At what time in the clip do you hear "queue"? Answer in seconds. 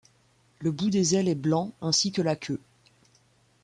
2.35-2.59